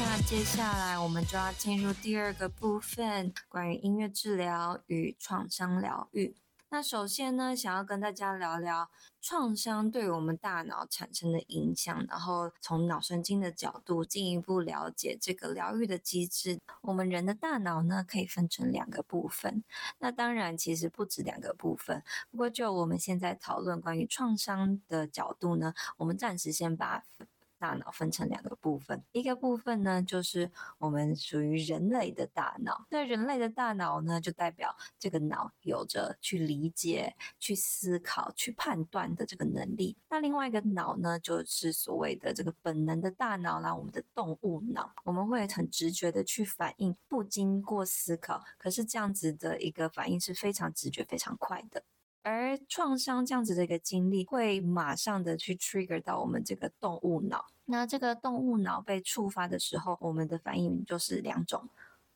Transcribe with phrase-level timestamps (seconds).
[0.00, 6.34] 那接下来我们就要进入第二个部分，关于音乐治疗与创伤疗愈。
[6.70, 8.88] 那首先呢，想要跟大家聊聊
[9.20, 16.58] 创伤对我们大脑产生的影响，然后从脑神经的角度进一步了解这个疗愈的机制。
[16.80, 19.62] 我们人的大脑呢，可以分成两个部分。
[19.98, 22.02] 那当然，其实不止两个部分。
[22.30, 27.04] 不过，就我们现在讨论关于创伤的角度呢，我们暂时先把。
[27.60, 32.86] 大脑分成两个部分，一个部分呢，就是我们属于人类的大脑。
[32.90, 39.94] 那人类的大脑呢，就代表这个脑有着去理解、去思考、去判断的这个能力。
[40.08, 48.42] 那另外一个脑呢，就是所谓的这个本能的大脑啦，我们的动物脑，我们会很直觉的去反应，不经过思考。
[48.56, 51.82] 可是这样子的一个反应是非常直觉、非常快的。
[52.22, 57.46] 而创伤这样子的一个经历，会马上的去 trigger 到我们这个动物脑。
[57.64, 61.68] 那这个动物脑被触发的时候，我们的反应就是两种，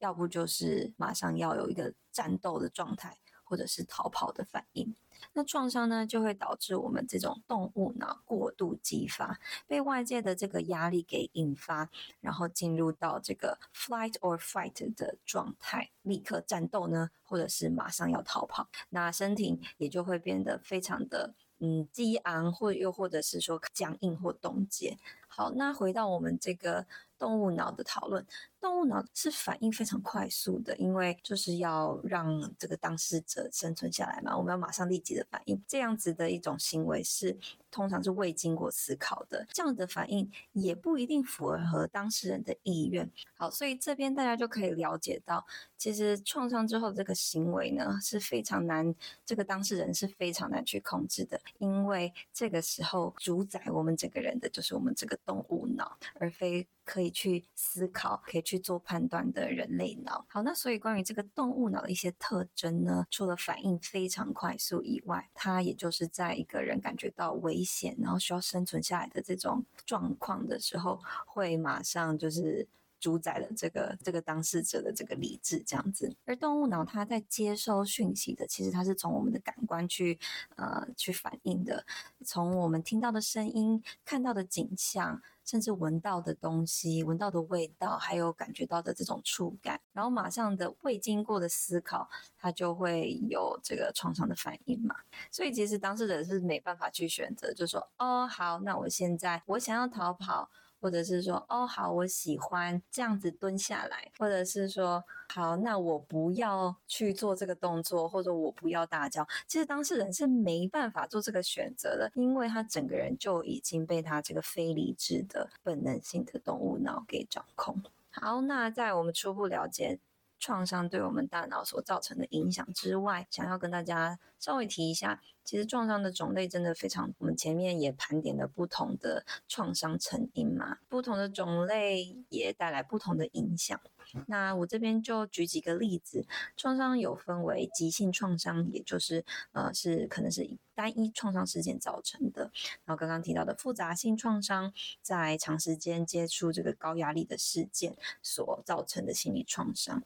[0.00, 3.16] 要不就是马上要有一个战斗的状态。
[3.48, 4.94] 或者是逃跑的反应，
[5.32, 11.88] 那创伤呢，就会导致我们这种动物脑过度激发，被外界的这个压力给引发，
[12.20, 24.98] 然后进入到这个 flight or fight 的状态，立刻战斗呢，或者是马上要逃跑，那身体也就会变得非常的嗯激昂，或又或者是说僵硬或冻结。
[25.26, 26.86] 好，那回到我们这个。
[27.18, 28.24] 动物脑的讨论，
[28.60, 37.36] 动物脑是反应非常快速的，因为就是要让这个当事者生存下来嘛，我们要马上立即的反应，这样子的一种行为是
[37.70, 43.10] 通常是未经过思考的，这样的反应也不一定符合当事人的意愿。
[43.36, 45.46] 好，所以这边大家就可以了解到，
[45.76, 48.94] 其实创伤之后这个行为呢是非常难，
[49.24, 56.66] 这个当事人是非常难去控制的，因为这个时候主宰我们整个人的就是我们这个动物脑，而非。
[56.88, 60.24] 可以去思考、可以去做判断的人类脑。
[60.26, 72.66] 好，那所以关于这个动物脑的一些特征呢，除了反应非常快速以外，它也就是在一个人感觉到危险，然后需要生存下来的这种状况的时候，会马上就是。
[73.00, 76.16] 主宰了这个这个当事者的这个理智，这样子。
[76.26, 80.18] 而动物脑它在接收讯息的，其实它是从我们的感官去
[80.56, 81.86] 呃去反应的，
[82.24, 94.94] 从我们听到的声音、看到的景象，甚至闻到的东西、闻到的味道，还有感觉到的这种触感，然后马上的未经过的思考，它就会有这个创伤的反应嘛。
[95.32, 100.50] 所以其实当事人是没办法去选择，就说哦好，那我现在我想要逃跑。
[100.80, 109.26] 或者是说，哦，好，我喜欢这样子蹲下来，或者是说，好，那我不要去做这个动作，或者我不要大叫。
[109.46, 117.82] 其实当事人是没办法做这个选择的，因为他整个人就已经被他这个非理智的本能性的动物脑给掌控。
[118.10, 119.98] 好，那在我们初步了解。
[120.38, 127.12] 创伤对我们大脑所造成的影响之外，想要跟大家稍微提一下，其实创伤的种类真的非常。
[127.18, 133.80] 我们前面也盘点了不同的创伤成因嘛，不同的种类也带来不同的影响。
[134.26, 136.26] 那我这边就举几个例子，
[136.56, 139.22] 创伤有分为急性创伤，也就是
[139.52, 142.50] 呃是可能是单一创伤事件造成的。
[142.86, 144.72] 然后刚刚提到的复杂性创伤，
[145.02, 150.02] 在长时间接触这个高压力的事件所造成的心理创伤。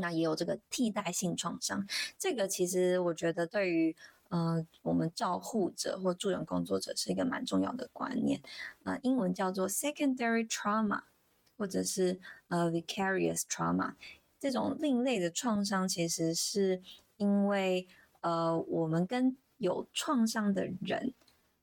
[0.00, 1.86] 那也有这个替代性创伤，
[2.18, 3.94] 这个其实我觉得对于
[4.30, 8.40] 呃我们照护者或助人工作者是一个蛮重要的观念，
[8.84, 11.02] 呃，英文叫做 secondary trauma，
[11.56, 12.18] 或者是
[12.48, 13.94] 呃 vicarious trauma，
[14.40, 16.82] 这种另类的创伤其实是
[17.16, 17.86] 因为
[18.22, 21.14] 呃我们跟有创伤的人。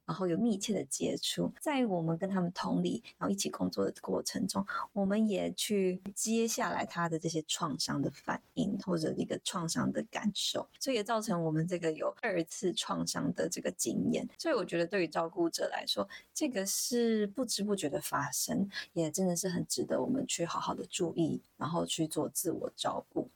[0.07, 14.25] 然后有密切的接触，在我们跟他们同理，然后一起工作的过程中，我们也去接下来他的这些创伤的反应或者一个创伤的感受，所以也造成我们这个有二次创伤的这个经验。
[14.37, 23.26] 所以我觉得对于照顾者来说，这个是不知不觉的发生，也真的是很值得我们去好好的注意，然后去做自我照顾。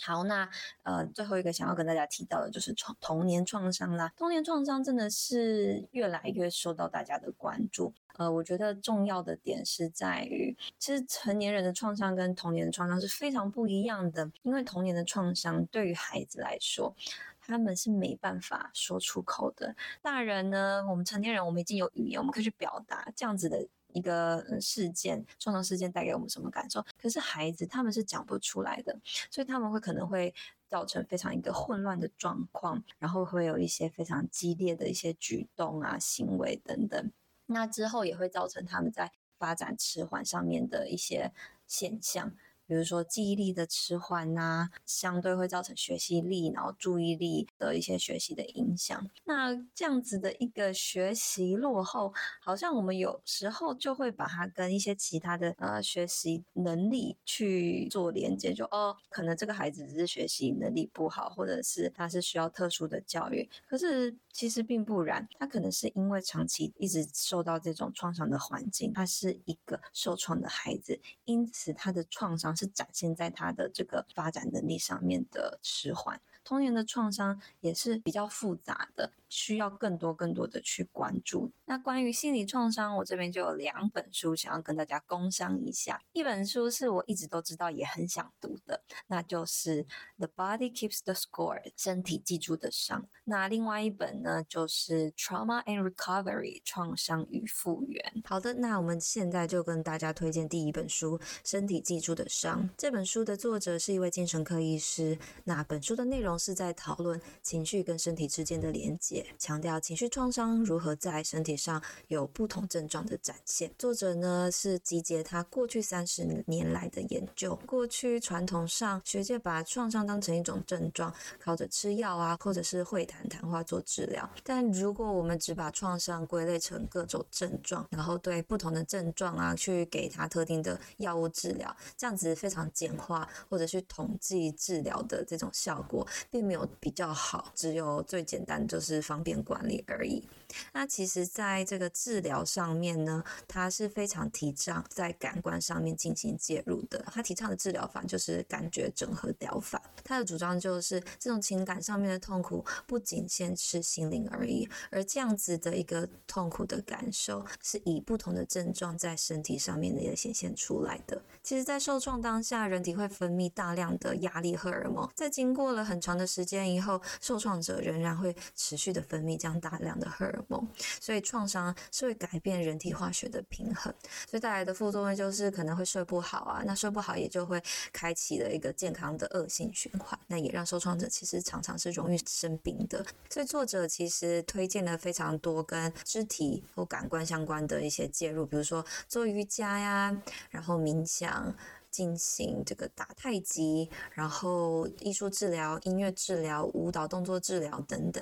[0.00, 0.48] 好，那
[0.82, 4.12] 呃，最后一个想要跟大家提到的就是创童年创伤啦。
[4.16, 7.92] 童年创伤真的是越来越受到大家的关注。
[8.16, 14.30] 呃，我觉得重要的点是在于，其实成年人的创伤跟童年的创伤是非常不一样的。
[14.42, 16.94] 因为童年的创伤对于孩子来说，
[17.40, 19.74] 他们是没办法说出口的。
[20.00, 23.66] 大人呢，我们成年人，我们已经有语言，我们可以去表达这样子的。
[23.94, 26.84] 一个事件，创伤事件带给我们什么感受？
[27.00, 29.00] 可是孩子他们是讲不出来的，
[29.30, 30.34] 所以他们会可能会
[30.68, 37.10] 造成非常一个混乱的状况，然后会有一些非常激烈的一些举动啊、行为等等。
[37.46, 41.32] 那之后也会造成他们在发展迟缓上面的一些
[41.66, 42.34] 现象。
[42.66, 49.10] 比如说记忆力的迟缓呐，相对会造成学习力，然后注意力的一些学习的影响。
[49.24, 63.48] 那这样子的一个学习落后，好像我们有时候就会把它跟一些其他的呃学习能力去做连接，就哦，可能这个孩子只是学习能力不好，或者是他是需要特殊的教育。
[63.68, 72.54] 可是其实并不然，他可能是因为长期一直受到这种创伤的环境，他是一个受创的孩子，因此他的创伤。
[72.56, 76.20] 是展现在他的这个发展能力上面的迟缓。
[76.44, 81.50] 童年的创伤也是比较复杂的，需要更多更多的去关注。
[81.64, 86.00] 那关于心理创伤，我这边就有两本书想要跟大家工商一下。
[86.12, 89.82] 一本书是我一直都知道也很想读的，那就是
[90.18, 93.08] 《The Body Keeps the Score》，身体记住的伤。
[93.24, 98.22] 那另外一本呢，就是《Trauma and Recovery》，创伤与复原。
[98.24, 102.68] 好的，那我们现在就跟大家推荐第一本书《身体记住的伤》。
[102.78, 105.18] 这本书的作者是一位精神科医师。
[105.42, 106.38] 那本书的内容。
[106.44, 113.70] 是在讨论情绪跟身体之间的连接，强调情绪创伤如何在身体上有不同症状的展现。
[113.78, 117.54] 作者呢是集结他过去三十年来的研究。
[117.66, 124.28] 过去传统上学界把创伤当成一种症状，靠着吃药啊，或者是会谈谈话做治疗。
[124.42, 136.06] 但如果我们只把创伤归类成各种症状，然后对不同的症状啊去给他特定的药物治疗，这样子非常简化，或者去统计治疗的这种效果。
[136.30, 140.26] 并没有比较好，只有最简单就是方便管理而已。
[140.72, 146.98] 那其实，在这个治疗上面呢，他是非常提倡在感官上面进行介入的。
[147.12, 149.80] 他提倡的治疗法就是感觉整合疗法。
[150.02, 161.22] 他的主张就是，这种情感上面的痛苦不仅限是心灵而已，而这样子的一个痛苦的感受，是以不同的症状在身体上面也显现出来的。
[161.42, 170.66] 其实，在受创当下，人体会分泌大量的压力荷尔蒙，在经过了很长的时间以后，受创者仍然会持续的分泌这样大量的荷尔蒙。
[171.00, 173.92] 所以创伤是会改变人体化学的平衡，
[174.30, 177.62] 所以带来的副作用就是可能会睡不好啊，那睡不好也就会
[177.92, 183.04] 开启了一个健康的恶性循环，那也让受创者其实常常是容易生病的。
[183.28, 190.16] 所以作者其实推荐了非常多跟肢体或感官相关的一些介入，比如说做瑜伽呀，
[190.50, 191.54] 然后冥想。
[191.94, 198.20] 进行这个打太极，然后艺术治疗、音乐治疗、舞蹈动作治疗等等。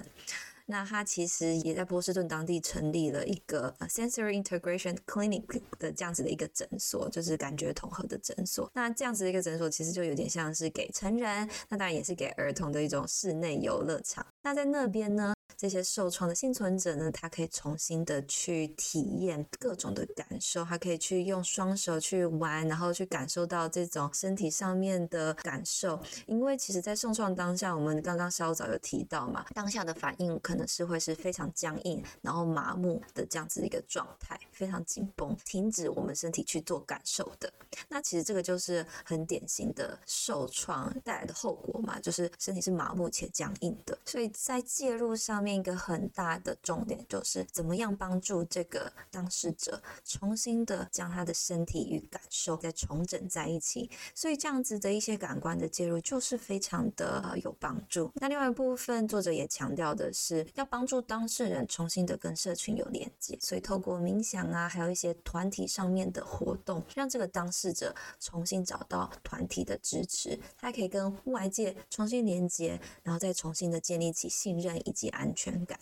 [0.67, 8.70] 那他其实也在波士顿当地成立了一个 Sensory Integration Clinic 的这样子的一个诊所，就是感觉统合的诊所。
[8.75, 14.25] 那这样子的一个诊所其实就有点像是给成人，那当然也是给儿童的一种室内游乐场。
[14.42, 26.00] 那在那边呢，这些受创的幸存者呢，他可以重新的去体验各种的感受，他可以去用双手去玩，然后去感受到这种身体上面的感受。
[26.26, 37.52] 因为其实，在受创当下，我们刚刚稍早有提到嘛，当下的反应可能是会是非常僵硬，然后麻木的这样子一个状态，非常紧绷，停止我们身体去做感受的。
[37.88, 43.97] 那其实这个就是很典型的受创带来的后果嘛，就是身体是麻木且僵硬的。
[44.04, 45.52] 所以在介入上面。
[45.52, 58.11] 一个很大的重点就是怎么样帮助这个当事者重新的将他的身体与感受再重整在一起，所以这样子的一些感官的介入就是非常的有帮助。
[58.14, 75.64] 那另外一部分，作者也强调的是要帮助当事人重新的跟社群有连接，所以透过冥想啊，还有一些团体上面的活动，让这个当事者重新找到团体的支持，他可以跟外界重新连接，然后再重新的建立起信任以及安全。
[75.64, 75.78] 感。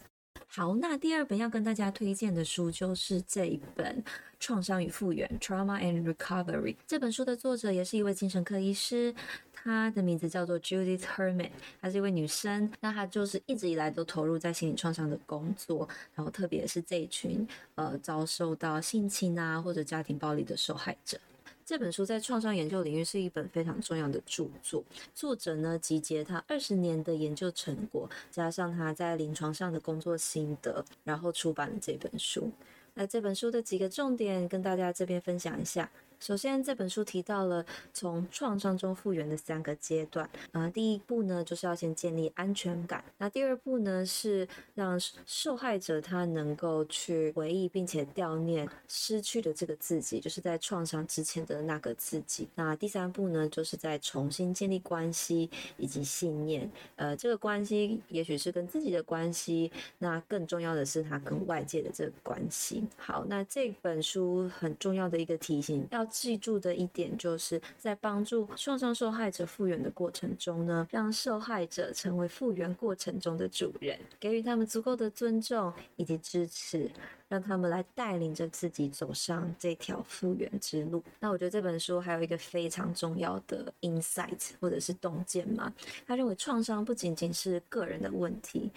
[0.53, 4.03] 好，那第二本要跟大家推荐的书就是这一本
[4.41, 6.75] 《创伤与复原》（Trauma and Recovery）。
[6.89, 9.15] 这本书的作者也是一位精神科医师，
[9.53, 12.69] 她的名字叫做 Judith Herman，她是一位女生。
[12.81, 21.17] 那她就是一直以来都投入在心理创伤的工作，然后特别是这一群呃遭受到性侵啊或者家庭暴力的受害者。
[21.71, 24.83] 这本书在创伤研究领域是一本非常重要的著作。
[25.15, 32.51] 作者呢，集结他二十年的研究成果，加上他在临床上的工作心得，然后出版了这本书。
[32.95, 35.89] 那这本书的几个重点，跟大家这边分享一下。
[36.21, 40.29] 首先，这本书提到了从创伤中复原的三个阶段。
[40.53, 43.03] 啊，第一步呢，就是要先建立安全感。
[43.17, 52.47] 那第二步呢，是让受害者他能够去回忆并且悼念失去的这个自己，就是在创伤之前的那个自己。
[52.55, 55.49] 那第三步呢，就是在重新建立关系
[55.79, 56.71] 以及信念。
[56.97, 62.87] 呃，这个关系也许是跟自己的关系，那更重要的是他跟外界的这个关系。
[62.99, 66.07] 好，那这本书很重要的一个提醒要。
[66.11, 76.91] 记住的一点，就是在帮助创伤受害者复原的过程中呢，让受害者成为复原过程中的主人，给予他们足够的尊重以及支持，
[77.29, 81.03] 让他们来带领着自己走上这条复原之路。
[81.21, 85.73] 那我觉得这本书还有一个非常重要的 insight 或者是洞见嘛，
[86.07, 88.71] 他认为创伤不仅仅是个人的问题。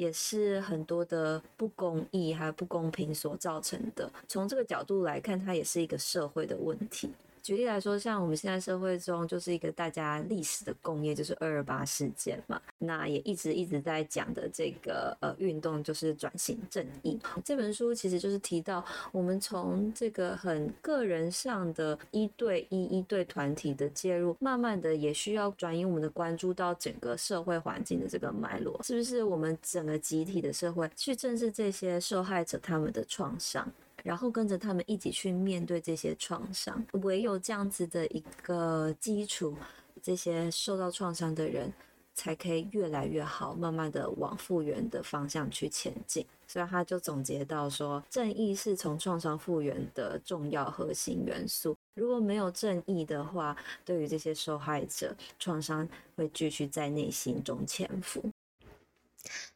[0.00, 4.10] 也是很多的不公义还有不公平所造成的。
[4.26, 7.10] 从这个角度来看，它也是一个社会的问题。
[7.42, 12.60] 举例来说，像我们现在社会中就是一个大家历史的共业，就是二二八事件嘛。
[12.78, 17.18] 那也一直一直在讲的这个呃运动，就是转型正义。
[17.44, 29.22] 这本书其实就是提到，我们从这个很个人上的一对一、一对团体的介入，慢慢的也需要转移我们的关注到整个社会环境的这个脉络，是不是？
[29.22, 33.70] 我们整个集体的社会去正视这些受害者他们的创伤。
[34.02, 39.56] 然后跟着他们一起去面对这些创伤，唯有这样子的一个基础，
[40.02, 41.72] 这些受到创伤的人
[42.14, 46.26] 才可以越来越好，慢慢的往复原的方向去前进。
[46.46, 51.76] 所以他就总结到说，正义是从创伤复原的重要核心元素。
[51.94, 58.24] 如果没有正义的话，对于这些受害者，创伤会继续在内心中潜伏。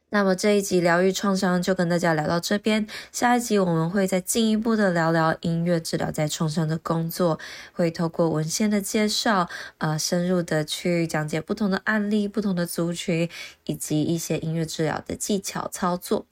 [0.09, 7.37] 那么这一集疗愈创伤就跟大家聊到这边，下一集我们会再进一步的聊聊音乐治疗在创伤的工作，
[7.73, 13.29] 会透过文献的介绍，呃，深入的去讲解不同的案例、不同的族群
[13.65, 16.25] 以及一些音乐治疗的技巧操作。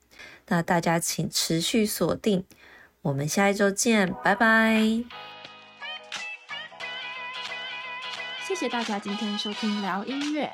[0.47, 2.45] 那大家请持续锁定，
[3.01, 5.03] 我们下一周见，拜拜。
[8.47, 10.53] 谢谢大家今天收听聊音乐。